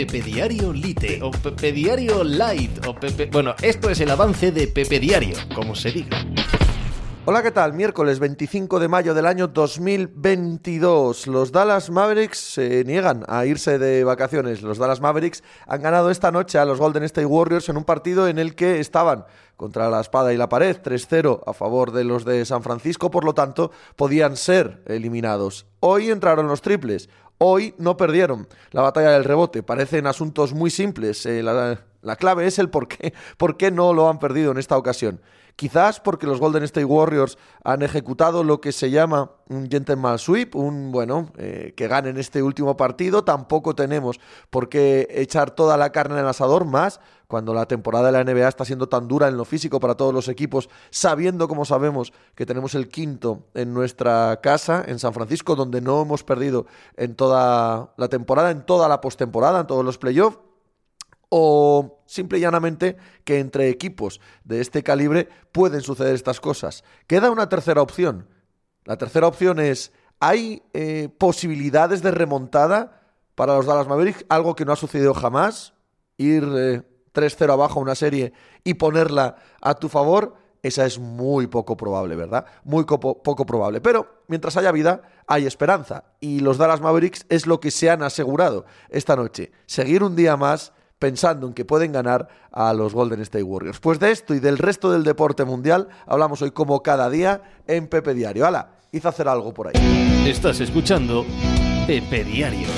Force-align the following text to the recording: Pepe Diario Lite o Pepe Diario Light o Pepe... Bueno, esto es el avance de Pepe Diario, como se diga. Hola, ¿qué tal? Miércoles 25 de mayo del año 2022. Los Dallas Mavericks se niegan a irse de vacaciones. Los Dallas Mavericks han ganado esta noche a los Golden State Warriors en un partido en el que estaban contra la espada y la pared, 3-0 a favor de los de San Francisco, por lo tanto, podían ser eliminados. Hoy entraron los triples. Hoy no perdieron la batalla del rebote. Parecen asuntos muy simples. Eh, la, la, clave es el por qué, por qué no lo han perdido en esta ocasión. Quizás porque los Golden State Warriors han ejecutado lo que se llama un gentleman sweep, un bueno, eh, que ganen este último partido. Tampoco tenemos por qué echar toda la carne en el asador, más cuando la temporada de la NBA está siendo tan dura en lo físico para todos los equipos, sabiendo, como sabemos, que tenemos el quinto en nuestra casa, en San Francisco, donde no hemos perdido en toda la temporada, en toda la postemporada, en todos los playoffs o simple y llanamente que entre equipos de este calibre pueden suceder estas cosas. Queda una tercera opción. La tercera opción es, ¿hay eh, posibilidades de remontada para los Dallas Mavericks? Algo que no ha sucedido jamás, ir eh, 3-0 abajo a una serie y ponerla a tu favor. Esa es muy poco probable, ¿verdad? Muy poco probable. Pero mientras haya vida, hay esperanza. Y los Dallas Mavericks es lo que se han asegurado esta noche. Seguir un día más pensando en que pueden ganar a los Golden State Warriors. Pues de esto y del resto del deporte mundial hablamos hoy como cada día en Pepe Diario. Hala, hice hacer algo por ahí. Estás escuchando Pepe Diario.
Pepe 0.00 0.22
Diario 0.22 0.72
Lite 0.72 1.20
o 1.22 1.30
Pepe 1.30 1.72
Diario 1.72 2.24
Light 2.24 2.86
o 2.86 2.94
Pepe... 2.94 3.26
Bueno, 3.26 3.54
esto 3.60 3.90
es 3.90 4.00
el 4.00 4.10
avance 4.10 4.50
de 4.50 4.66
Pepe 4.66 4.98
Diario, 4.98 5.36
como 5.54 5.74
se 5.74 5.92
diga. 5.92 6.24
Hola, 7.26 7.42
¿qué 7.42 7.50
tal? 7.50 7.74
Miércoles 7.74 8.18
25 8.18 8.80
de 8.80 8.88
mayo 8.88 9.12
del 9.12 9.26
año 9.26 9.48
2022. 9.48 11.26
Los 11.26 11.52
Dallas 11.52 11.90
Mavericks 11.90 12.38
se 12.38 12.82
niegan 12.84 13.24
a 13.28 13.44
irse 13.44 13.78
de 13.78 14.02
vacaciones. 14.02 14.62
Los 14.62 14.78
Dallas 14.78 15.02
Mavericks 15.02 15.44
han 15.66 15.82
ganado 15.82 16.10
esta 16.10 16.32
noche 16.32 16.56
a 16.56 16.64
los 16.64 16.78
Golden 16.78 17.02
State 17.02 17.26
Warriors 17.26 17.68
en 17.68 17.76
un 17.76 17.84
partido 17.84 18.26
en 18.26 18.38
el 18.38 18.54
que 18.54 18.80
estaban 18.80 19.26
contra 19.58 19.90
la 19.90 20.00
espada 20.00 20.32
y 20.32 20.38
la 20.38 20.48
pared, 20.48 20.78
3-0 20.82 21.42
a 21.46 21.52
favor 21.52 21.92
de 21.92 22.04
los 22.04 22.24
de 22.24 22.46
San 22.46 22.62
Francisco, 22.62 23.10
por 23.10 23.24
lo 23.26 23.34
tanto, 23.34 23.70
podían 23.96 24.38
ser 24.38 24.82
eliminados. 24.86 25.66
Hoy 25.80 26.08
entraron 26.08 26.48
los 26.48 26.62
triples. 26.62 27.10
Hoy 27.42 27.74
no 27.78 27.96
perdieron 27.96 28.46
la 28.70 28.82
batalla 28.82 29.12
del 29.12 29.24
rebote. 29.24 29.62
Parecen 29.62 30.06
asuntos 30.06 30.52
muy 30.52 30.68
simples. 30.68 31.24
Eh, 31.24 31.42
la, 31.42 31.80
la, 32.02 32.16
clave 32.16 32.46
es 32.46 32.58
el 32.58 32.70
por 32.70 32.88
qué, 32.88 33.12
por 33.36 33.56
qué 33.56 33.70
no 33.70 33.92
lo 33.92 34.08
han 34.08 34.18
perdido 34.18 34.52
en 34.52 34.58
esta 34.58 34.76
ocasión. 34.76 35.20
Quizás 35.60 36.00
porque 36.00 36.26
los 36.26 36.40
Golden 36.40 36.62
State 36.62 36.86
Warriors 36.86 37.36
han 37.64 37.82
ejecutado 37.82 38.44
lo 38.44 38.62
que 38.62 38.72
se 38.72 38.90
llama 38.90 39.32
un 39.50 39.68
gentleman 39.68 40.18
sweep, 40.18 40.56
un 40.56 40.90
bueno, 40.90 41.32
eh, 41.36 41.74
que 41.76 41.86
ganen 41.86 42.16
este 42.16 42.42
último 42.42 42.78
partido. 42.78 43.24
Tampoco 43.24 43.74
tenemos 43.74 44.20
por 44.48 44.70
qué 44.70 45.06
echar 45.10 45.50
toda 45.50 45.76
la 45.76 45.92
carne 45.92 46.14
en 46.14 46.20
el 46.20 46.28
asador, 46.28 46.64
más 46.64 47.00
cuando 47.26 47.52
la 47.52 47.66
temporada 47.66 48.10
de 48.10 48.12
la 48.12 48.24
NBA 48.24 48.48
está 48.48 48.64
siendo 48.64 48.88
tan 48.88 49.06
dura 49.06 49.28
en 49.28 49.36
lo 49.36 49.44
físico 49.44 49.80
para 49.80 49.96
todos 49.96 50.14
los 50.14 50.28
equipos, 50.28 50.70
sabiendo, 50.88 51.46
como 51.46 51.66
sabemos, 51.66 52.14
que 52.34 52.46
tenemos 52.46 52.74
el 52.74 52.88
quinto 52.88 53.44
en 53.52 53.74
nuestra 53.74 54.40
casa, 54.42 54.82
en 54.86 54.98
San 54.98 55.12
Francisco, 55.12 55.56
donde 55.56 55.82
no 55.82 56.00
hemos 56.00 56.24
perdido 56.24 56.64
en 56.96 57.14
toda 57.14 57.92
la 57.98 58.08
temporada, 58.08 58.50
en 58.50 58.64
toda 58.64 58.88
la 58.88 59.02
postemporada, 59.02 59.60
en 59.60 59.66
todos 59.66 59.84
los 59.84 59.98
playoffs 59.98 60.38
o 61.30 62.02
simple 62.06 62.38
y 62.38 62.40
llanamente 62.42 62.96
que 63.24 63.38
entre 63.38 63.70
equipos 63.70 64.20
de 64.44 64.60
este 64.60 64.82
calibre 64.82 65.28
pueden 65.52 65.80
suceder 65.80 66.14
estas 66.14 66.40
cosas. 66.40 66.84
Queda 67.06 67.30
una 67.30 67.48
tercera 67.48 67.80
opción. 67.80 68.28
La 68.84 68.98
tercera 68.98 69.28
opción 69.28 69.60
es, 69.60 69.92
¿hay 70.18 70.62
eh, 70.74 71.08
posibilidades 71.16 72.02
de 72.02 72.10
remontada 72.10 73.02
para 73.36 73.54
los 73.54 73.66
Dallas 73.66 73.86
Mavericks? 73.86 74.26
Algo 74.28 74.56
que 74.56 74.64
no 74.64 74.72
ha 74.72 74.76
sucedido 74.76 75.14
jamás, 75.14 75.72
ir 76.18 76.44
eh, 76.56 76.82
3-0 77.14 77.52
abajo 77.52 77.78
a 77.78 77.82
una 77.82 77.94
serie 77.94 78.32
y 78.64 78.74
ponerla 78.74 79.36
a 79.60 79.74
tu 79.74 79.88
favor. 79.88 80.34
Esa 80.62 80.84
es 80.84 80.98
muy 80.98 81.46
poco 81.46 81.76
probable, 81.76 82.16
¿verdad? 82.16 82.44
Muy 82.64 82.84
poco 82.84 83.46
probable. 83.46 83.80
Pero 83.80 84.24
mientras 84.26 84.56
haya 84.58 84.72
vida, 84.72 85.00
hay 85.26 85.46
esperanza. 85.46 86.04
Y 86.20 86.40
los 86.40 86.58
Dallas 86.58 86.82
Mavericks 86.82 87.24
es 87.30 87.46
lo 87.46 87.60
que 87.60 87.70
se 87.70 87.88
han 87.88 88.02
asegurado 88.02 88.66
esta 88.90 89.16
noche. 89.16 89.52
Seguir 89.64 90.02
un 90.02 90.16
día 90.16 90.36
más 90.36 90.74
pensando 91.00 91.48
en 91.48 91.54
que 91.54 91.64
pueden 91.64 91.90
ganar 91.90 92.28
a 92.52 92.72
los 92.72 92.94
Golden 92.94 93.20
State 93.22 93.42
Warriors. 93.42 93.80
Pues 93.80 93.98
de 93.98 94.12
esto 94.12 94.34
y 94.34 94.38
del 94.38 94.58
resto 94.58 94.92
del 94.92 95.02
deporte 95.02 95.44
mundial 95.44 95.88
hablamos 96.06 96.42
hoy 96.42 96.52
como 96.52 96.84
cada 96.84 97.10
día 97.10 97.42
en 97.66 97.88
Pepe 97.88 98.14
Diario. 98.14 98.46
Hala, 98.46 98.74
hice 98.92 99.08
hacer 99.08 99.26
algo 99.26 99.52
por 99.52 99.68
ahí. 99.68 100.24
Estás 100.28 100.60
escuchando 100.60 101.24
Pepe 101.86 102.22
Diario. 102.22 102.68